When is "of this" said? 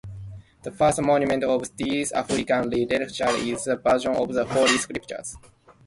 1.43-2.11